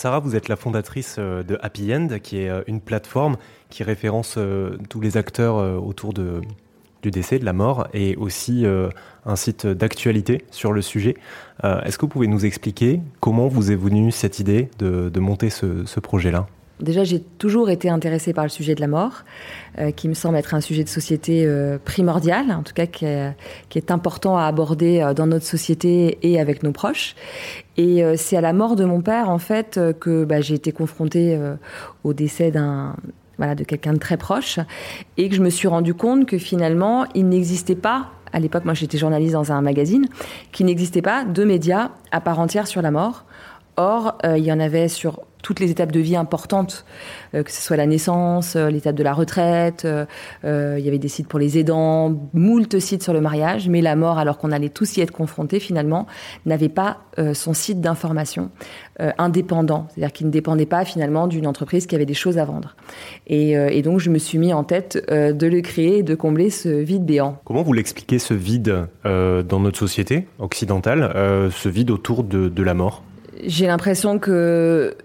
Sarah, 0.00 0.18
vous 0.18 0.34
êtes 0.34 0.48
la 0.48 0.56
fondatrice 0.56 1.18
de 1.18 1.58
Happy 1.60 1.94
End, 1.94 2.08
qui 2.22 2.38
est 2.38 2.50
une 2.66 2.80
plateforme 2.80 3.36
qui 3.68 3.82
référence 3.82 4.38
tous 4.88 5.00
les 5.02 5.18
acteurs 5.18 5.56
autour 5.84 6.14
du 6.14 7.10
décès, 7.10 7.38
de 7.38 7.44
la 7.44 7.52
mort, 7.52 7.86
et 7.92 8.16
aussi 8.16 8.64
un 9.26 9.36
site 9.36 9.66
d'actualité 9.66 10.46
sur 10.50 10.72
le 10.72 10.80
sujet. 10.80 11.18
Est-ce 11.62 11.98
que 11.98 12.06
vous 12.06 12.08
pouvez 12.08 12.28
nous 12.28 12.46
expliquer 12.46 13.02
comment 13.20 13.48
vous 13.48 13.72
est 13.72 13.76
venue 13.76 14.10
cette 14.10 14.38
idée 14.38 14.70
de, 14.78 15.20
monter 15.20 15.50
ce 15.50 16.00
projet-là? 16.00 16.46
Déjà, 16.80 17.04
j'ai 17.04 17.20
toujours 17.20 17.68
été 17.68 17.90
intéressée 17.90 18.32
par 18.32 18.44
le 18.44 18.50
sujet 18.50 18.74
de 18.74 18.80
la 18.80 18.86
mort, 18.86 19.24
euh, 19.78 19.90
qui 19.90 20.08
me 20.08 20.14
semble 20.14 20.36
être 20.36 20.54
un 20.54 20.60
sujet 20.60 20.82
de 20.82 20.88
société 20.88 21.44
euh, 21.44 21.78
primordial, 21.78 22.50
en 22.52 22.62
tout 22.62 22.72
cas 22.72 22.86
qui 22.86 23.04
est, 23.04 23.90
important 23.90 24.38
à 24.38 24.44
aborder 24.44 25.00
euh, 25.00 25.12
dans 25.12 25.26
notre 25.26 25.44
société 25.44 26.18
et 26.22 26.40
avec 26.40 26.62
nos 26.62 26.72
proches. 26.72 27.14
Et 27.76 28.02
c'est 28.16 28.36
à 28.36 28.42
la 28.42 28.52
mort 28.52 28.76
de 28.76 28.84
mon 28.84 29.00
père, 29.00 29.30
en 29.30 29.38
fait, 29.38 29.80
que 30.00 30.24
bah, 30.24 30.42
j'ai 30.42 30.54
été 30.54 30.70
confrontée 30.70 31.38
au 32.04 32.12
décès 32.12 32.50
de 32.50 33.64
quelqu'un 33.64 33.94
de 33.94 33.98
très 33.98 34.18
proche, 34.18 34.58
et 35.16 35.30
que 35.30 35.34
je 35.34 35.40
me 35.40 35.48
suis 35.48 35.66
rendu 35.66 35.94
compte 35.94 36.26
que 36.26 36.36
finalement, 36.36 37.06
il 37.14 37.26
n'existait 37.28 37.76
pas 37.76 38.10
à 38.32 38.38
l'époque, 38.38 38.66
moi 38.66 38.74
j'étais 38.74 38.98
journaliste 38.98 39.32
dans 39.32 39.50
un 39.50 39.62
magazine, 39.62 40.04
qu'il 40.52 40.66
n'existait 40.66 41.00
pas 41.00 41.24
de 41.24 41.42
médias 41.42 41.92
à 42.12 42.20
part 42.20 42.38
entière 42.38 42.66
sur 42.66 42.82
la 42.82 42.90
mort. 42.90 43.24
Or, 43.76 44.18
il 44.22 44.44
y 44.44 44.52
en 44.52 44.60
avait 44.60 44.88
sur 44.88 45.20
toutes 45.42 45.60
les 45.60 45.70
étapes 45.70 45.92
de 45.92 46.00
vie 46.00 46.16
importantes, 46.16 46.84
euh, 47.34 47.42
que 47.42 47.50
ce 47.50 47.60
soit 47.60 47.76
la 47.76 47.86
naissance, 47.86 48.56
euh, 48.56 48.70
l'étape 48.70 48.94
de 48.94 49.02
la 49.02 49.12
retraite, 49.12 49.84
euh, 49.84 50.76
il 50.78 50.84
y 50.84 50.88
avait 50.88 50.98
des 50.98 51.08
sites 51.08 51.28
pour 51.28 51.38
les 51.38 51.58
aidants, 51.58 52.14
moult 52.32 52.78
sites 52.78 53.02
sur 53.02 53.12
le 53.12 53.20
mariage, 53.20 53.68
mais 53.68 53.80
la 53.80 53.96
mort, 53.96 54.18
alors 54.18 54.38
qu'on 54.38 54.52
allait 54.52 54.68
tous 54.68 54.96
y 54.96 55.00
être 55.00 55.10
confrontés 55.10 55.60
finalement, 55.60 56.06
n'avait 56.46 56.68
pas 56.68 56.98
son 57.34 57.52
site 57.52 57.80
d'information 57.80 58.50
indépendant, 59.18 59.86
c'est-à-dire 59.90 60.12
qu'il 60.12 60.26
ne 60.26 60.32
dépendait 60.32 60.66
pas 60.66 60.84
finalement 60.84 61.26
d'une 61.26 61.46
entreprise 61.46 61.86
qui 61.86 61.94
avait 61.94 62.06
des 62.06 62.14
choses 62.14 62.38
à 62.38 62.44
vendre. 62.44 62.76
Et, 63.26 63.50
et, 63.50 63.82
donc 63.82 64.00
je 64.00 64.10
me 64.10 64.18
suis 64.18 64.38
mis 64.38 64.52
en 64.52 64.64
tête 64.64 64.96
de 65.10 65.46
le 65.46 65.60
créer 65.60 65.98
et 65.98 66.02
de 66.02 66.14
combler 66.14 66.50
ce 66.50 66.68
vide 66.68 67.04
béant. 67.04 67.38
Comment 67.44 67.62
vous 67.62 67.72
l'expliquez 67.72 68.18
ce 68.18 68.34
vide 68.34 68.86
dans 69.04 69.60
notre 69.60 69.78
société 69.78 70.26
occidentale, 70.38 71.50
ce 71.50 71.68
vide 71.68 71.90
autour 71.90 72.24
de, 72.24 72.48
de 72.48 72.62
la 72.62 72.74
mort? 72.74 73.02
J'ai 73.44 73.66
l'impression 73.66 74.18
que 74.18 74.96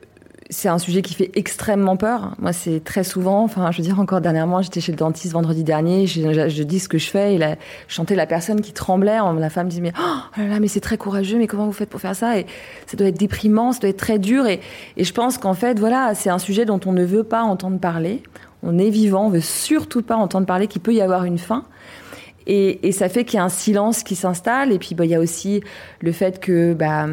c'est 0.49 0.69
un 0.69 0.77
sujet 0.77 1.01
qui 1.01 1.15
fait 1.15 1.31
extrêmement 1.33 1.97
peur. 1.97 2.35
Moi, 2.39 2.53
c'est 2.53 2.83
très 2.83 3.03
souvent, 3.03 3.43
enfin, 3.43 3.71
je 3.71 3.77
veux 3.77 3.83
dire, 3.83 3.99
encore 3.99 4.21
dernièrement, 4.21 4.61
j'étais 4.61 4.79
chez 4.79 4.91
le 4.91 4.97
dentiste 4.97 5.33
vendredi 5.33 5.63
dernier, 5.63 6.05
je, 6.05 6.63
dis 6.63 6.79
ce 6.79 6.87
que 6.87 6.99
je 6.99 7.07
fais, 7.07 7.35
et 7.35 7.37
là, 7.39 7.55
je 7.87 7.95
chantais 7.95 8.15
la 8.15 8.27
personne 8.27 8.61
qui 8.61 8.71
tremblait, 8.71 9.17
la 9.39 9.49
femme 9.49 9.67
dit, 9.69 9.81
mais, 9.81 9.91
oh 9.99 10.39
là 10.39 10.47
là, 10.47 10.59
mais 10.59 10.67
c'est 10.67 10.81
très 10.81 10.97
courageux, 10.97 11.37
mais 11.37 11.47
comment 11.47 11.65
vous 11.65 11.71
faites 11.71 11.89
pour 11.89 11.99
faire 11.99 12.15
ça? 12.15 12.37
Et 12.37 12.45
ça 12.85 12.95
doit 12.95 13.07
être 13.07 13.17
déprimant, 13.17 13.71
ça 13.71 13.79
doit 13.79 13.89
être 13.89 13.97
très 13.97 14.19
dur, 14.19 14.45
et, 14.45 14.59
et 14.97 15.03
je 15.03 15.13
pense 15.13 15.39
qu'en 15.39 15.55
fait, 15.55 15.79
voilà, 15.79 16.13
c'est 16.13 16.29
un 16.29 16.39
sujet 16.39 16.65
dont 16.65 16.79
on 16.85 16.91
ne 16.91 17.03
veut 17.03 17.23
pas 17.23 17.41
entendre 17.41 17.79
parler. 17.79 18.21
On 18.61 18.77
est 18.77 18.89
vivant, 18.89 19.25
on 19.25 19.29
veut 19.29 19.41
surtout 19.41 20.03
pas 20.03 20.15
entendre 20.15 20.45
parler 20.45 20.67
qu'il 20.67 20.81
peut 20.81 20.93
y 20.93 21.01
avoir 21.01 21.25
une 21.25 21.37
fin. 21.39 21.65
Et, 22.47 22.87
et 22.87 22.91
ça 22.91 23.09
fait 23.09 23.25
qu'il 23.25 23.37
y 23.37 23.39
a 23.39 23.43
un 23.43 23.49
silence 23.49 24.03
qui 24.03 24.15
s'installe, 24.15 24.71
et 24.71 24.77
puis, 24.77 24.93
bah, 24.93 25.05
il 25.05 25.11
y 25.11 25.15
a 25.15 25.19
aussi 25.19 25.61
le 26.01 26.11
fait 26.11 26.39
que, 26.39 26.75
bah, 26.75 27.07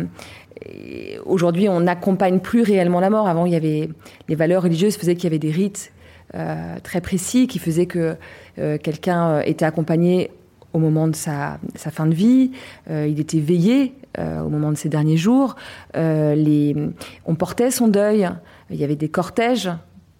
Aujourd'hui, 1.24 1.68
on 1.68 1.80
n'accompagne 1.80 2.40
plus 2.40 2.62
réellement 2.62 3.00
la 3.00 3.10
mort. 3.10 3.28
Avant, 3.28 3.46
il 3.46 3.52
y 3.52 3.56
avait 3.56 3.88
les 4.28 4.34
valeurs 4.34 4.62
religieuses 4.62 4.96
faisaient 4.96 5.14
qu'il 5.14 5.24
y 5.24 5.26
avait 5.28 5.38
des 5.38 5.50
rites 5.50 5.92
euh, 6.34 6.78
très 6.82 7.02
précis 7.02 7.46
qui 7.46 7.58
faisaient 7.58 7.84
que 7.84 8.16
euh, 8.58 8.78
quelqu'un 8.78 9.28
euh, 9.28 9.42
était 9.42 9.66
accompagné 9.66 10.30
au 10.72 10.78
moment 10.78 11.06
de 11.06 11.14
sa, 11.14 11.58
fin 11.76 12.06
de 12.06 12.14
vie, 12.14 12.50
il 12.88 13.20
était 13.20 13.40
veillé 13.40 13.92
au 14.18 14.48
moment 14.48 14.70
de 14.70 14.76
ses 14.78 14.88
derniers 14.88 15.18
jours, 15.18 15.54
on 15.94 17.34
portait 17.36 17.70
son 17.70 17.88
deuil, 17.88 18.30
il 18.70 18.76
y 18.76 18.84
avait 18.84 18.96
des 18.96 19.10
cortèges 19.10 19.68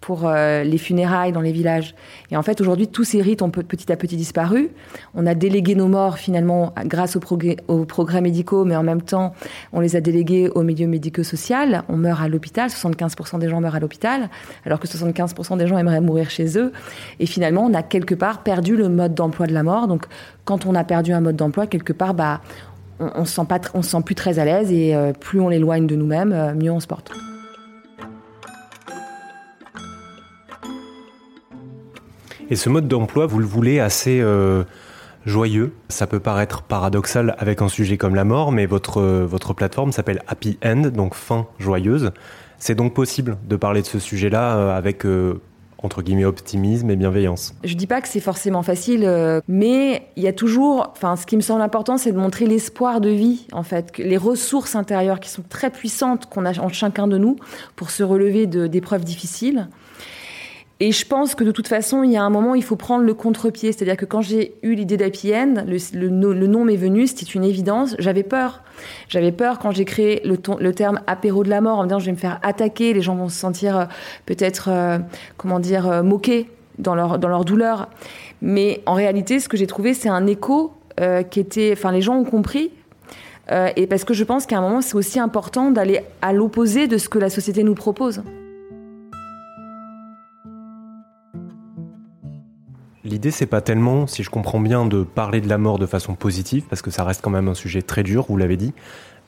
pour 0.02 0.26
euh, 0.26 0.64
les 0.64 0.78
funérailles 0.78 1.32
dans 1.32 1.40
les 1.40 1.52
villages. 1.52 1.94
Et 2.30 2.36
en 2.36 2.42
fait, 2.42 2.60
aujourd'hui, 2.60 2.88
tous 2.88 3.04
ces 3.04 3.22
rites 3.22 3.40
ont 3.40 3.50
petit 3.50 3.90
à 3.90 3.96
petit 3.96 4.16
disparu. 4.16 4.70
On 5.14 5.26
a 5.26 5.34
délégué 5.34 5.76
nos 5.76 5.86
morts 5.86 6.18
finalement 6.18 6.74
grâce 6.84 7.14
aux 7.16 7.20
progrès, 7.20 7.56
aux 7.68 7.84
progrès 7.84 8.20
médicaux, 8.20 8.64
mais 8.64 8.74
en 8.76 8.82
même 8.82 9.00
temps, 9.00 9.32
on 9.72 9.80
les 9.80 9.94
a 9.94 10.00
délégués 10.00 10.50
au 10.50 10.64
milieu 10.64 10.88
médico-social. 10.88 11.84
On 11.88 11.96
meurt 11.96 12.20
à 12.20 12.28
l'hôpital, 12.28 12.68
75% 12.68 13.38
des 13.38 13.48
gens 13.48 13.60
meurent 13.60 13.76
à 13.76 13.80
l'hôpital, 13.80 14.28
alors 14.66 14.80
que 14.80 14.88
75% 14.88 15.56
des 15.56 15.68
gens 15.68 15.78
aimeraient 15.78 16.00
mourir 16.00 16.30
chez 16.30 16.58
eux. 16.58 16.72
Et 17.20 17.26
finalement, 17.26 17.64
on 17.64 17.72
a 17.72 17.84
quelque 17.84 18.16
part 18.16 18.42
perdu 18.42 18.76
le 18.76 18.88
mode 18.88 19.14
d'emploi 19.14 19.46
de 19.46 19.54
la 19.54 19.62
mort. 19.62 19.86
Donc, 19.86 20.06
quand 20.44 20.66
on 20.66 20.74
a 20.74 20.82
perdu 20.82 21.12
un 21.12 21.20
mode 21.20 21.36
d'emploi, 21.36 21.68
quelque 21.68 21.92
part, 21.92 22.14
bah, 22.14 22.40
on, 22.98 23.08
on 23.14 23.24
se 23.24 23.34
sent 23.34 23.42
sent 23.82 24.02
plus 24.04 24.16
très 24.16 24.40
à 24.40 24.44
l'aise 24.44 24.72
et 24.72 24.96
euh, 24.96 25.12
plus 25.12 25.38
on 25.40 25.48
l'éloigne 25.48 25.86
de 25.86 25.94
nous-mêmes, 25.94 26.32
euh, 26.32 26.54
mieux 26.54 26.72
on 26.72 26.80
se 26.80 26.88
porte. 26.88 27.12
Et 32.52 32.54
ce 32.54 32.68
mode 32.68 32.86
d'emploi, 32.86 33.24
vous 33.24 33.38
le 33.38 33.46
voulez 33.46 33.80
assez 33.80 34.20
euh, 34.20 34.64
joyeux? 35.24 35.72
Ça 35.88 36.06
peut 36.06 36.20
paraître 36.20 36.60
paradoxal 36.60 37.34
avec 37.38 37.62
un 37.62 37.68
sujet 37.70 37.96
comme 37.96 38.14
la 38.14 38.24
mort, 38.24 38.52
mais 38.52 38.66
votre, 38.66 39.00
euh, 39.00 39.24
votre 39.24 39.54
plateforme 39.54 39.90
s'appelle 39.90 40.20
Happy 40.28 40.58
End, 40.62 40.90
donc 40.94 41.14
fin 41.14 41.46
joyeuse. 41.58 42.10
C'est 42.58 42.74
donc 42.74 42.92
possible 42.92 43.38
de 43.48 43.56
parler 43.56 43.80
de 43.80 43.86
ce 43.86 43.98
sujet-là 43.98 44.58
euh, 44.58 44.76
avec 44.76 45.06
entre 45.78 46.02
guillemets 46.02 46.26
optimisme 46.26 46.90
et 46.90 46.96
bienveillance? 46.96 47.54
Je 47.64 47.72
dis 47.72 47.86
pas 47.86 48.02
que 48.02 48.08
c'est 48.08 48.20
forcément 48.20 48.62
facile, 48.62 49.10
mais 49.48 50.06
il 50.16 50.22
y 50.22 50.28
a 50.28 50.34
toujours, 50.34 50.92
enfin, 50.92 51.16
ce 51.16 51.24
qui 51.24 51.36
me 51.36 51.40
semble 51.40 51.62
important, 51.62 51.96
c'est 51.96 52.12
de 52.12 52.18
montrer 52.18 52.44
l'espoir 52.44 53.00
de 53.00 53.08
vie, 53.08 53.46
en 53.52 53.62
fait, 53.62 53.96
les 53.96 54.18
ressources 54.18 54.76
intérieures 54.76 55.20
qui 55.20 55.30
sont 55.30 55.42
très 55.48 55.70
puissantes 55.70 56.26
qu'on 56.26 56.44
a 56.44 56.60
en 56.60 56.68
chacun 56.68 57.08
de 57.08 57.16
nous 57.16 57.36
pour 57.76 57.90
se 57.90 58.02
relever 58.02 58.46
d'épreuves 58.46 59.04
difficiles. 59.04 59.68
Et 60.84 60.90
je 60.90 61.06
pense 61.06 61.36
que 61.36 61.44
de 61.44 61.52
toute 61.52 61.68
façon, 61.68 62.02
il 62.02 62.10
y 62.10 62.16
a 62.16 62.24
un 62.24 62.28
moment, 62.28 62.56
il 62.56 62.64
faut 62.64 62.74
prendre 62.74 63.04
le 63.04 63.14
contre-pied. 63.14 63.70
C'est-à-dire 63.70 63.96
que 63.96 64.04
quand 64.04 64.20
j'ai 64.20 64.56
eu 64.64 64.74
l'idée 64.74 64.96
d'Happy 64.96 65.32
End, 65.32 65.64
le, 65.64 66.08
nom 66.48 66.64
m'est 66.64 66.74
venu, 66.74 67.06
c'était 67.06 67.22
une 67.22 67.44
évidence. 67.44 67.94
J'avais 68.00 68.24
peur. 68.24 68.64
J'avais 69.08 69.30
peur 69.30 69.60
quand 69.60 69.70
j'ai 69.70 69.84
créé 69.84 70.20
le, 70.24 70.72
terme 70.72 71.00
apéro 71.06 71.44
de 71.44 71.50
la 71.50 71.60
mort 71.60 71.78
en 71.78 71.82
me 71.82 71.86
disant 71.86 72.00
je 72.00 72.06
vais 72.06 72.10
me 72.10 72.16
faire 72.16 72.40
attaquer, 72.42 72.94
les 72.94 73.00
gens 73.00 73.14
vont 73.14 73.28
se 73.28 73.38
sentir 73.38 73.78
euh, 73.78 73.84
peut-être, 74.26 74.70
euh, 74.72 74.98
comment 75.36 75.60
dire, 75.60 75.88
euh, 75.88 76.02
moqués 76.02 76.50
dans 76.80 76.96
leur, 76.96 77.20
dans 77.20 77.28
leur 77.28 77.44
douleur. 77.44 77.88
Mais 78.40 78.82
en 78.84 78.94
réalité, 78.94 79.38
ce 79.38 79.48
que 79.48 79.56
j'ai 79.56 79.68
trouvé, 79.68 79.94
c'est 79.94 80.08
un 80.08 80.26
écho 80.26 80.72
qui 81.30 81.38
était. 81.38 81.70
Enfin, 81.74 81.92
les 81.92 82.02
gens 82.02 82.16
ont 82.16 82.24
compris. 82.24 82.72
et 83.76 83.86
parce 83.86 84.02
que 84.02 84.14
je 84.14 84.24
pense 84.24 84.46
qu'à 84.46 84.58
un 84.58 84.60
moment, 84.60 84.80
c'est 84.80 84.96
aussi 84.96 85.20
important 85.20 85.70
d'aller 85.70 86.00
à 86.22 86.32
l'opposé 86.32 86.88
de 86.88 86.98
ce 86.98 87.08
que 87.08 87.20
la 87.20 87.30
société 87.30 87.62
nous 87.62 87.74
propose. 87.74 88.22
L'idée, 93.12 93.30
c'est 93.30 93.44
pas 93.44 93.60
tellement, 93.60 94.06
si 94.06 94.22
je 94.22 94.30
comprends 94.30 94.58
bien, 94.58 94.86
de 94.86 95.02
parler 95.02 95.42
de 95.42 95.48
la 95.50 95.58
mort 95.58 95.78
de 95.78 95.84
façon 95.84 96.14
positive, 96.14 96.64
parce 96.70 96.80
que 96.80 96.90
ça 96.90 97.04
reste 97.04 97.20
quand 97.20 97.28
même 97.28 97.46
un 97.46 97.52
sujet 97.52 97.82
très 97.82 98.02
dur, 98.02 98.24
vous 98.26 98.38
l'avez 98.38 98.56
dit, 98.56 98.72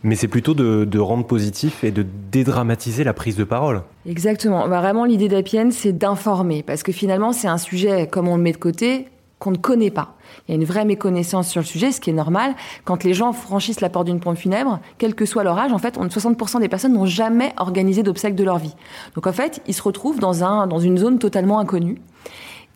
mais 0.02 0.16
c'est 0.16 0.26
plutôt 0.26 0.54
de, 0.54 0.98
rendre 0.98 1.26
positif 1.26 1.84
et 1.84 1.90
de 1.90 2.02
dédramatiser 2.32 3.04
la 3.04 3.12
prise 3.12 3.36
de 3.36 3.44
parole. 3.44 3.82
Exactement. 4.08 4.66
Bah, 4.68 4.80
vraiment, 4.80 5.04
l'idée 5.04 5.28
d'Apien, 5.28 5.70
c'est 5.70 5.92
d'informer, 5.92 6.62
parce 6.62 6.82
que 6.82 6.92
finalement, 6.92 7.34
c'est 7.34 7.46
un 7.46 7.58
sujet, 7.58 8.06
comme 8.06 8.26
on 8.26 8.38
le 8.38 8.42
met 8.42 8.52
de 8.52 8.56
côté, 8.56 9.08
qu'on 9.38 9.50
ne 9.50 9.58
connaît 9.58 9.90
pas. 9.90 10.14
Il 10.48 10.52
y 10.52 10.54
a 10.54 10.56
une 10.56 10.64
vraie 10.64 10.86
méconnaissance 10.86 11.50
sur 11.50 11.60
le 11.60 11.66
sujet, 11.66 11.92
ce 11.92 12.00
qui 12.00 12.08
est 12.08 12.14
normal. 12.14 12.54
Quand 12.86 13.04
les 13.04 13.12
gens 13.12 13.34
franchissent 13.34 13.82
la 13.82 13.90
porte 13.90 14.06
d'une 14.06 14.20
pompe 14.20 14.38
funèbre, 14.38 14.80
quel 14.96 15.14
que 15.14 15.26
soit 15.26 15.44
leur 15.44 15.58
âge, 15.58 15.74
en 15.74 15.78
fait, 15.78 15.98
60% 15.98 16.58
des 16.60 16.70
personnes 16.70 16.94
n'ont 16.94 17.04
jamais 17.04 17.52
organisé 17.58 18.02
d'obsèques 18.02 18.34
de 18.34 18.44
leur 18.44 18.56
vie. 18.56 18.74
Donc 19.14 19.26
en 19.26 19.32
fait, 19.34 19.60
ils 19.66 19.74
se 19.74 19.82
retrouvent 19.82 20.20
dans 20.20 20.78
une 20.78 20.96
zone 20.96 21.18
totalement 21.18 21.58
inconnue 21.58 21.98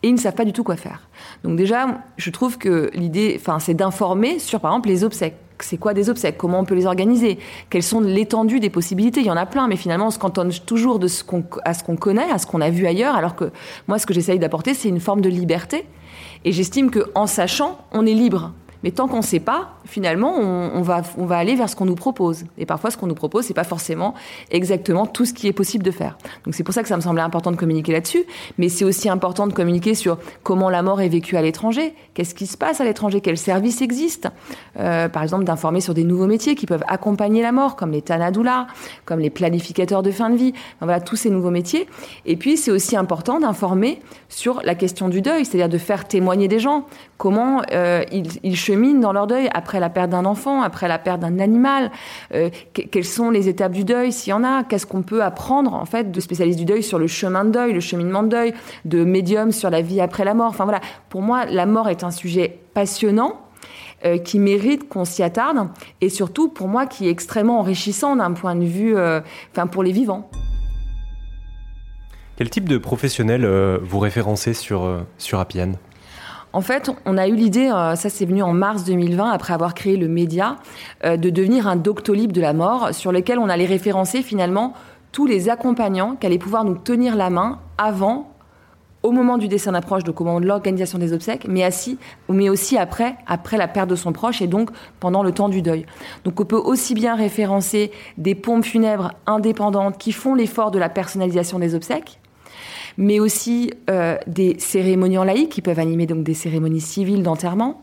et 0.03 0.09
ils 0.09 0.13
ne 0.13 0.19
savent 0.19 0.35
pas 0.35 0.45
du 0.45 0.53
tout 0.53 0.63
quoi 0.63 0.75
faire. 0.75 1.01
Donc 1.43 1.57
déjà, 1.57 1.99
je 2.17 2.29
trouve 2.29 2.57
que 2.57 2.89
l'idée, 2.93 3.35
enfin, 3.39 3.59
c'est 3.59 3.73
d'informer 3.73 4.39
sur, 4.39 4.59
par 4.59 4.71
exemple, 4.71 4.89
les 4.89 5.03
obsèques. 5.03 5.35
C'est 5.61 5.77
quoi 5.77 5.93
des 5.93 6.09
obsèques? 6.09 6.37
Comment 6.37 6.61
on 6.61 6.63
peut 6.63 6.75
les 6.75 6.85
organiser? 6.85 7.37
Quelles 7.69 7.83
sont 7.83 7.99
l'étendue 7.99 8.61
des 8.61 8.69
possibilités? 8.69 9.19
Il 9.19 9.25
y 9.25 9.31
en 9.31 9.35
a 9.35 9.45
plein, 9.45 9.67
mais 9.67 9.75
finalement, 9.75 10.07
on 10.07 10.11
se 10.11 10.17
cantonne 10.19 10.53
toujours 10.65 10.99
de 10.99 11.07
à 11.65 11.73
ce 11.73 11.83
qu'on 11.83 11.95
connaît, 11.97 12.31
à 12.31 12.37
ce 12.37 12.47
qu'on 12.47 12.61
a 12.61 12.69
vu 12.69 12.87
ailleurs, 12.87 13.15
alors 13.15 13.35
que 13.35 13.51
moi, 13.89 13.99
ce 13.99 14.05
que 14.05 14.13
j'essaye 14.13 14.39
d'apporter, 14.39 14.73
c'est 14.73 14.87
une 14.87 15.01
forme 15.01 15.19
de 15.19 15.27
liberté. 15.27 15.85
Et 16.45 16.53
j'estime 16.53 16.91
qu'en 16.91 17.27
sachant, 17.27 17.77
on 17.91 18.05
est 18.05 18.13
libre. 18.13 18.53
Mais 18.83 18.91
tant 18.91 19.07
qu'on 19.07 19.17
ne 19.17 19.21
sait 19.21 19.39
pas, 19.39 19.73
finalement, 19.85 20.35
on, 20.37 20.81
va, 20.81 21.01
on 21.17 21.25
va 21.25 21.37
aller 21.37 21.55
vers 21.55 21.69
ce 21.69 21.75
qu'on 21.75 21.85
nous 21.85 21.95
propose. 21.95 22.45
Et 22.57 22.65
parfois, 22.65 22.91
ce 22.91 22.97
qu'on 22.97 23.07
nous 23.07 23.15
propose, 23.15 23.45
c'est 23.45 23.53
pas 23.53 23.63
forcément 23.63 24.13
exactement 24.51 25.05
tout 25.05 25.25
ce 25.25 25.33
qui 25.33 25.47
est 25.47 25.53
possible 25.53 25.83
de 25.83 25.91
faire. 25.91 26.17
Donc 26.45 26.55
c'est 26.55 26.63
pour 26.63 26.73
ça 26.73 26.81
que 26.81 26.87
ça 26.87 26.95
me 26.95 27.01
semblait 27.01 27.21
important 27.21 27.51
de 27.51 27.57
communiquer 27.57 27.91
là-dessus. 27.91 28.23
Mais 28.57 28.69
c'est 28.69 28.85
aussi 28.85 29.09
important 29.09 29.47
de 29.47 29.53
communiquer 29.53 29.95
sur 29.95 30.17
comment 30.43 30.69
la 30.69 30.81
mort 30.81 31.01
est 31.01 31.09
vécue 31.09 31.35
à 31.35 31.41
l'étranger, 31.41 31.93
qu'est-ce 32.13 32.33
qui 32.33 32.47
se 32.47 32.57
passe 32.57 32.79
à 32.79 32.85
l'étranger, 32.85 33.21
quels 33.21 33.37
services 33.37 33.81
existent. 33.81 34.29
Euh, 34.79 35.09
par 35.09 35.23
exemple, 35.23 35.43
d'informer 35.43 35.81
sur 35.81 35.93
des 35.93 36.03
nouveaux 36.03 36.27
métiers 36.27 36.55
qui 36.55 36.65
peuvent 36.65 36.83
accompagner 36.87 37.41
la 37.41 37.51
mort, 37.51 37.75
comme 37.75 37.91
les 37.91 38.01
tanadoulas, 38.01 38.67
comme 39.05 39.19
les 39.19 39.29
planificateurs 39.29 40.03
de 40.03 40.11
fin 40.11 40.29
de 40.29 40.35
vie. 40.35 40.53
voilà, 40.79 41.01
tous 41.01 41.15
ces 41.15 41.29
nouveaux 41.29 41.51
métiers. 41.51 41.87
Et 42.25 42.37
puis, 42.37 42.57
c'est 42.57 42.71
aussi 42.71 42.95
important 42.95 43.39
d'informer 43.39 43.99
sur 44.29 44.61
la 44.63 44.75
question 44.75 45.09
du 45.09 45.21
deuil, 45.21 45.45
c'est-à-dire 45.45 45.69
de 45.69 45.77
faire 45.77 46.07
témoigner 46.07 46.47
des 46.47 46.59
gens 46.59 46.85
comment 47.17 47.61
euh, 47.71 48.03
ils, 48.11 48.29
ils 48.43 48.55
cheminent 48.69 48.99
dans 48.99 49.13
leur 49.13 49.25
deuil 49.25 49.49
après 49.53 49.79
la 49.79 49.89
perte 49.89 50.11
d'un 50.11 50.25
enfant, 50.25 50.61
après 50.61 50.87
la 50.87 50.99
perte 50.99 51.21
d'un 51.21 51.39
animal. 51.39 51.91
Euh, 52.35 52.49
quelles 52.73 53.05
sont 53.05 53.31
les 53.31 53.49
étapes 53.49 53.71
du 53.71 53.83
deuil, 53.83 54.11
s'il 54.11 54.29
y 54.29 54.33
en 54.33 54.43
a 54.43 54.63
Qu'est-ce 54.63 54.85
qu'on 54.85 55.01
peut 55.01 55.23
apprendre 55.23 55.73
en 55.73 55.85
fait 55.85 56.11
de 56.11 56.19
spécialistes 56.19 56.59
du 56.59 56.65
deuil 56.65 56.83
sur 56.83 56.99
le 56.99 57.07
chemin 57.07 57.45
de 57.45 57.49
deuil, 57.49 57.73
le 57.73 57.79
cheminement 57.79 58.21
de 58.21 58.27
deuil, 58.27 58.53
de 58.85 59.03
médiums 59.03 59.51
sur 59.51 59.71
la 59.71 59.81
vie 59.81 60.01
après 60.01 60.23
la 60.23 60.35
mort 60.35 60.49
Enfin 60.49 60.65
voilà, 60.65 60.81
pour 61.09 61.23
moi, 61.23 61.45
la 61.45 61.65
mort 61.65 61.89
est 61.89 62.03
un 62.03 62.11
sujet 62.11 62.59
passionnant. 62.73 63.41
Euh, 64.05 64.17
qui 64.17 64.39
mérite 64.39 64.87
qu'on 64.87 65.03
s'y 65.03 65.23
attarde 65.23 65.67
et 65.99 66.07
surtout 66.07 66.47
pour 66.47 66.69
moi 66.69 66.85
qui 66.85 67.09
est 67.09 67.11
extrêmement 67.11 67.59
enrichissant 67.59 68.15
d'un 68.15 68.31
point 68.31 68.55
de 68.55 68.63
vue, 68.63 68.95
euh, 68.95 69.19
enfin 69.51 69.67
pour 69.67 69.83
les 69.83 69.91
vivants. 69.91 70.29
Quel 72.37 72.49
type 72.49 72.69
de 72.69 72.77
professionnel 72.77 73.45
vous 73.83 73.99
référencez 73.99 74.53
sur, 74.53 74.89
sur 75.17 75.41
Appian? 75.41 75.73
En 76.51 76.61
fait, 76.61 76.89
on 77.05 77.17
a 77.17 77.27
eu 77.27 77.35
l'idée, 77.35 77.69
euh, 77.71 77.95
ça 77.95 78.09
c'est 78.09 78.25
venu 78.25 78.41
en 78.41 78.53
mars 78.53 78.83
2020, 78.83 79.29
après 79.29 79.53
avoir 79.53 79.73
créé 79.73 79.97
le 79.97 80.07
média, 80.07 80.55
euh, 81.05 81.15
de 81.15 81.29
devenir 81.29 81.67
un 81.67 81.75
doctolib 81.75 82.31
de 82.31 82.41
la 82.41 82.53
mort, 82.53 82.93
sur 82.93 83.11
lequel 83.11 83.37
on 83.37 83.49
allait 83.49 83.65
référencer 83.65 84.23
finalement 84.23 84.73
tous 85.11 85.27
les 85.27 85.49
accompagnants 85.49 86.15
qui 86.15 86.25
allaient 86.25 86.39
pouvoir 86.39 86.65
nous 86.65 86.75
tenir 86.75 87.15
la 87.15 87.29
main 87.29 87.59
avant, 87.77 88.31
au 89.01 89.11
moment 89.11 89.37
du 89.37 89.47
dessin 89.47 89.71
d'approche, 89.71 90.03
donc 90.03 90.19
au 90.19 90.23
moment 90.23 90.41
de 90.41 90.45
l'organisation 90.45 90.97
des 90.97 91.13
obsèques, 91.13 91.45
mais, 91.47 91.67
mais 92.27 92.49
aussi 92.49 92.77
après, 92.77 93.15
après 93.27 93.57
la 93.57 93.67
perte 93.67 93.89
de 93.89 93.95
son 93.95 94.11
proche 94.11 94.41
et 94.41 94.47
donc 94.47 94.71
pendant 94.99 95.23
le 95.23 95.31
temps 95.31 95.49
du 95.49 95.61
deuil. 95.61 95.85
Donc 96.25 96.39
on 96.41 96.45
peut 96.45 96.57
aussi 96.57 96.95
bien 96.95 97.15
référencer 97.15 97.91
des 98.17 98.35
pompes 98.35 98.65
funèbres 98.65 99.13
indépendantes 99.25 99.97
qui 99.97 100.11
font 100.11 100.35
l'effort 100.35 100.71
de 100.71 100.79
la 100.79 100.89
personnalisation 100.89 101.59
des 101.59 101.75
obsèques, 101.75 102.18
mais 102.99 103.19
aussi 103.19 103.71
euh, 103.89 104.17
des 104.27 104.59
cérémonies 104.59 105.17
en 105.17 105.23
laïque 105.23 105.49
qui 105.49 105.61
peuvent 105.61 105.79
animer 105.79 106.05
donc 106.05 106.23
des 106.23 106.35
cérémonies 106.35 106.81
civiles 106.81 107.23
d'enterrement 107.23 107.81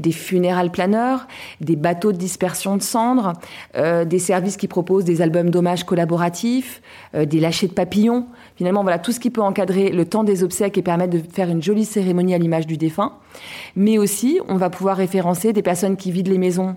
des 0.00 0.12
funérailles 0.12 0.70
planeurs, 0.70 1.28
des 1.60 1.76
bateaux 1.76 2.12
de 2.12 2.16
dispersion 2.16 2.76
de 2.76 2.82
cendres, 2.82 3.34
euh, 3.76 4.04
des 4.04 4.18
services 4.18 4.56
qui 4.56 4.66
proposent 4.66 5.04
des 5.04 5.22
albums 5.22 5.50
d'hommage 5.50 5.84
collaboratifs, 5.84 6.82
euh, 7.14 7.26
des 7.26 7.38
lâchers 7.38 7.68
de 7.68 7.72
papillons. 7.72 8.26
Finalement, 8.56 8.82
voilà 8.82 8.98
tout 8.98 9.12
ce 9.12 9.20
qui 9.20 9.30
peut 9.30 9.42
encadrer 9.42 9.90
le 9.90 10.04
temps 10.04 10.24
des 10.24 10.42
obsèques 10.42 10.78
et 10.78 10.82
permettre 10.82 11.12
de 11.12 11.22
faire 11.32 11.48
une 11.48 11.62
jolie 11.62 11.84
cérémonie 11.84 12.34
à 12.34 12.38
l'image 12.38 12.66
du 12.66 12.76
défunt. 12.76 13.12
Mais 13.76 13.98
aussi, 13.98 14.40
on 14.48 14.56
va 14.56 14.70
pouvoir 14.70 14.96
référencer 14.96 15.52
des 15.52 15.62
personnes 15.62 15.96
qui 15.96 16.10
vident 16.10 16.30
les 16.30 16.38
maisons 16.38 16.76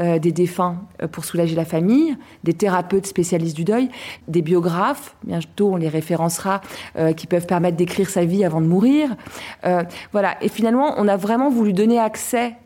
euh, 0.00 0.18
des 0.18 0.32
défunts 0.32 0.78
euh, 1.02 1.08
pour 1.08 1.26
soulager 1.26 1.54
la 1.54 1.66
famille, 1.66 2.16
des 2.42 2.54
thérapeutes 2.54 3.06
spécialistes 3.06 3.54
du 3.54 3.64
deuil, 3.64 3.90
des 4.28 4.40
biographes, 4.40 5.14
bientôt 5.24 5.72
on 5.72 5.76
les 5.76 5.88
référencera, 5.88 6.62
euh, 6.96 7.12
qui 7.12 7.26
peuvent 7.26 7.44
permettre 7.44 7.76
d'écrire 7.76 8.08
sa 8.08 8.24
vie 8.24 8.42
avant 8.44 8.62
de 8.62 8.66
mourir. 8.66 9.14
voilà. 10.12 10.42
Et 10.42 10.48
finalement, 10.48 10.94
on 10.96 11.06
a 11.06 11.16
vraiment 11.16 11.50
voulu 11.50 11.72
donner 11.72 11.98
accès 11.98 12.56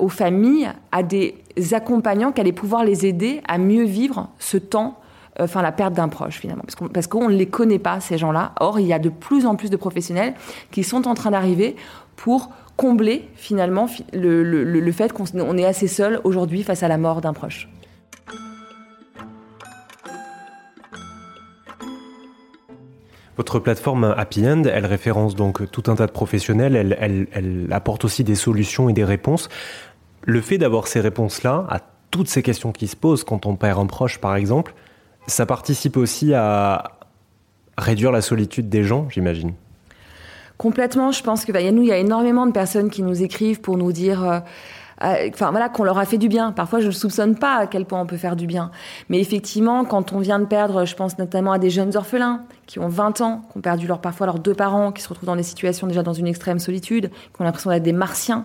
aux 0.00 0.08
familles 0.08 0.68
à 0.90 1.04
des 1.04 1.36
accompagnants 1.72 2.32
qui 2.32 2.40
allaient 2.40 2.50
pouvoir 2.50 2.82
les 2.82 3.06
aider 3.06 3.40
à 3.46 3.56
mieux 3.58 3.84
vivre 3.84 4.28
ce 4.40 4.56
temps 4.56 4.98
enfin 5.38 5.62
la 5.62 5.70
perte 5.70 5.94
d'un 5.94 6.08
proche 6.08 6.38
finalement, 6.38 6.64
parce 6.92 7.06
qu'on 7.06 7.28
ne 7.28 7.34
les 7.34 7.46
connaît 7.46 7.78
pas 7.78 8.00
ces 8.00 8.18
gens-là. 8.18 8.52
Or, 8.58 8.80
il 8.80 8.86
y 8.86 8.92
a 8.92 8.98
de 8.98 9.08
plus 9.08 9.46
en 9.46 9.54
plus 9.54 9.70
de 9.70 9.76
professionnels 9.76 10.34
qui 10.72 10.82
sont 10.82 11.06
en 11.06 11.14
train 11.14 11.30
d'arriver 11.30 11.76
pour 12.16 12.50
combler 12.80 13.28
finalement 13.34 13.90
le, 14.14 14.92
fait 14.92 15.12
qu'on 15.12 15.58
est 15.58 15.66
assez 15.66 15.86
seul 15.86 16.18
aujourd'hui 16.24 16.62
face 16.62 16.82
à 16.82 16.88
la 16.88 16.96
mort 16.96 17.20
d'un 17.20 17.34
proche. 17.34 17.68
Votre 23.36 23.58
plateforme 23.58 24.14
Happy 24.16 24.48
End, 24.48 24.62
elle 24.64 24.86
référence 24.86 25.34
donc 25.34 25.70
tout 25.70 25.82
un 25.88 25.94
tas 25.94 26.06
de 26.06 26.12
professionnels, 26.12 26.74
elle, 26.74 27.26
elle 27.32 27.68
apporte 27.70 28.06
aussi 28.06 28.24
des 28.24 28.34
solutions 28.34 28.88
et 28.88 28.94
des 28.94 29.04
réponses. 29.04 29.50
Le 30.22 30.40
fait 30.40 30.56
d'avoir 30.56 30.86
ces 30.86 31.00
réponses-là 31.00 31.66
à 31.68 31.80
toutes 32.10 32.28
ces 32.28 32.42
questions 32.42 32.72
qui 32.72 32.88
se 32.88 32.96
posent 32.96 33.24
quand 33.24 33.44
on 33.44 33.56
perd 33.56 33.78
un 33.78 33.86
proche, 33.86 34.18
par 34.20 34.36
exemple, 34.36 34.72
ça 35.26 35.44
participe 35.44 35.98
aussi 35.98 36.32
à 36.32 36.92
réduire 37.76 38.10
la 38.10 38.22
solitude 38.22 38.70
des 38.70 38.84
gens, 38.84 39.06
j'imagine. 39.10 39.52
Complètement, 40.60 41.10
je 41.10 41.22
pense 41.22 41.46
que 41.46 41.52
bah, 41.52 41.62
nous, 41.72 41.80
il 41.80 41.88
y 41.88 41.92
a 41.92 41.96
énormément 41.96 42.44
de 42.46 42.52
personnes 42.52 42.90
qui 42.90 43.02
nous 43.02 43.22
écrivent 43.22 43.62
pour 43.62 43.78
nous 43.78 43.92
dire 43.92 44.22
euh, 44.22 44.40
euh, 45.02 45.30
voilà, 45.38 45.70
qu'on 45.70 45.84
leur 45.84 45.96
a 45.96 46.04
fait 46.04 46.18
du 46.18 46.28
bien. 46.28 46.52
Parfois, 46.52 46.80
je 46.80 46.88
ne 46.88 46.92
soupçonne 46.92 47.34
pas 47.34 47.54
à 47.54 47.66
quel 47.66 47.86
point 47.86 47.98
on 47.98 48.04
peut 48.04 48.18
faire 48.18 48.36
du 48.36 48.46
bien. 48.46 48.70
Mais 49.08 49.20
effectivement, 49.20 49.86
quand 49.86 50.12
on 50.12 50.18
vient 50.18 50.38
de 50.38 50.44
perdre, 50.44 50.84
je 50.84 50.94
pense 50.94 51.16
notamment 51.16 51.52
à 51.52 51.58
des 51.58 51.70
jeunes 51.70 51.96
orphelins 51.96 52.42
qui 52.70 52.78
ont 52.78 52.86
20 52.86 53.20
ans, 53.20 53.42
qui 53.50 53.58
ont 53.58 53.60
perdu 53.60 53.88
leur, 53.88 54.00
parfois 54.00 54.26
leurs 54.26 54.38
deux 54.38 54.54
parents, 54.54 54.92
qui 54.92 55.02
se 55.02 55.08
retrouvent 55.08 55.26
dans 55.26 55.34
des 55.34 55.42
situations 55.42 55.88
déjà 55.88 56.04
dans 56.04 56.12
une 56.12 56.28
extrême 56.28 56.60
solitude, 56.60 57.10
qui 57.10 57.42
ont 57.42 57.44
l'impression 57.44 57.70
d'être 57.70 57.82
des 57.82 57.92
martiens, 57.92 58.44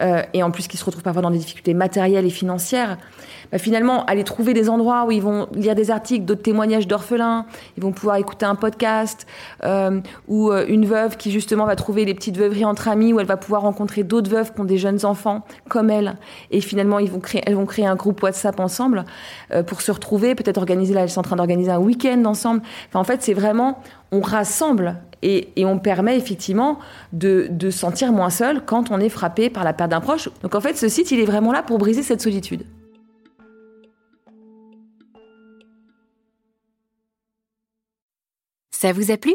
euh, 0.00 0.22
et 0.32 0.42
en 0.42 0.50
plus 0.50 0.66
qui 0.66 0.78
se 0.78 0.84
retrouvent 0.84 1.02
parfois 1.02 1.20
dans 1.20 1.30
des 1.30 1.36
difficultés 1.36 1.74
matérielles 1.74 2.24
et 2.24 2.30
financières. 2.30 2.96
Bah, 3.52 3.58
finalement, 3.58 4.06
aller 4.06 4.24
trouver 4.24 4.54
des 4.54 4.70
endroits 4.70 5.04
où 5.04 5.10
ils 5.10 5.20
vont 5.20 5.46
lire 5.52 5.74
des 5.74 5.90
articles, 5.90 6.24
d'autres 6.24 6.40
témoignages 6.40 6.86
d'orphelins, 6.86 7.44
ils 7.76 7.82
vont 7.82 7.92
pouvoir 7.92 8.16
écouter 8.16 8.46
un 8.46 8.54
podcast, 8.54 9.26
euh, 9.62 10.00
ou 10.26 10.50
une 10.52 10.86
veuve 10.86 11.18
qui 11.18 11.30
justement 11.30 11.66
va 11.66 11.76
trouver 11.76 12.06
les 12.06 12.14
petites 12.14 12.38
veuveries 12.38 12.64
entre 12.64 12.88
amis, 12.88 13.12
où 13.12 13.20
elle 13.20 13.26
va 13.26 13.36
pouvoir 13.36 13.60
rencontrer 13.60 14.04
d'autres 14.04 14.30
veuves 14.30 14.54
qui 14.54 14.60
ont 14.62 14.64
des 14.64 14.78
jeunes 14.78 15.04
enfants, 15.04 15.44
comme 15.68 15.90
elle. 15.90 16.16
Et 16.50 16.62
finalement, 16.62 16.98
ils 16.98 17.10
vont 17.10 17.20
créer, 17.20 17.42
elles 17.44 17.56
vont 17.56 17.66
créer 17.66 17.86
un 17.86 17.96
groupe 17.96 18.22
WhatsApp 18.22 18.58
ensemble 18.58 19.04
euh, 19.52 19.62
pour 19.62 19.82
se 19.82 19.92
retrouver, 19.92 20.34
peut-être 20.34 20.56
organiser, 20.56 20.94
là, 20.94 21.02
elles 21.02 21.10
sont 21.10 21.20
en 21.20 21.24
train 21.24 21.36
d'organiser 21.36 21.70
un 21.70 21.78
week-end 21.78 22.24
ensemble. 22.24 22.62
Enfin, 22.88 23.00
en 23.00 23.04
fait, 23.04 23.22
c'est 23.22 23.34
vraiment, 23.34 23.49
on 23.52 24.20
rassemble 24.20 24.96
et, 25.22 25.52
on 25.64 25.78
permet 25.78 26.16
effectivement 26.16 26.78
de, 27.12 27.48
de 27.50 27.70
sentir 27.70 28.12
moins 28.12 28.30
seul 28.30 28.64
quand 28.64 28.90
on 28.90 29.00
est 29.00 29.08
frappé 29.08 29.50
par 29.50 29.64
la 29.64 29.72
perte 29.72 29.90
d'un 29.90 30.00
proche. 30.00 30.28
Donc 30.42 30.54
en 30.54 30.60
fait, 30.60 30.76
ce 30.76 30.88
site, 30.88 31.10
il 31.10 31.20
est 31.20 31.26
vraiment 31.26 31.52
là 31.52 31.62
pour 31.62 31.78
briser 31.78 32.02
cette 32.02 32.20
solitude. 32.20 32.64
Ça 38.70 38.92
vous 38.92 39.10
a 39.10 39.18
plu? 39.18 39.34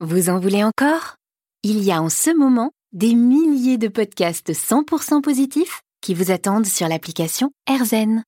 Vous 0.00 0.30
en 0.30 0.40
voulez 0.40 0.64
encore? 0.64 1.14
Il 1.62 1.84
y 1.84 1.92
a 1.92 2.02
en 2.02 2.08
ce 2.08 2.36
moment 2.36 2.72
des 2.92 3.14
milliers 3.14 3.78
de 3.78 3.86
podcasts 3.86 4.52
100% 4.52 5.20
positifs 5.20 5.82
qui 6.00 6.14
vous 6.14 6.32
attendent 6.32 6.66
sur 6.66 6.88
l'application 6.88 7.52
AirZen. 7.68 8.24